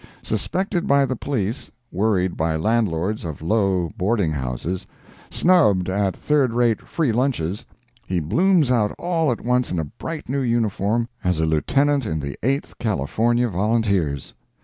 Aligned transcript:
Suspected 0.23 0.87
by 0.87 1.05
the 1.05 1.15
police, 1.15 1.69
worried 1.91 2.35
by 2.35 2.55
landlords 2.55 3.23
of 3.23 3.43
low 3.43 3.91
boarding 3.99 4.31
houses, 4.31 4.87
snubbed 5.29 5.89
at 5.89 6.17
third 6.17 6.53
rate 6.53 6.81
free 6.87 7.11
lunches, 7.11 7.67
he 8.07 8.19
blooms 8.19 8.71
out 8.71 8.91
all 8.97 9.31
at 9.31 9.41
once 9.41 9.69
in 9.71 9.77
a 9.77 9.85
bright, 9.85 10.27
new 10.27 10.41
uniform, 10.41 11.07
as 11.23 11.39
a 11.39 11.45
lieutenant 11.45 12.07
in 12.07 12.19
the 12.19 12.35
8th 12.41 12.79
California 12.79 13.47
Volunteers. 13.47 14.33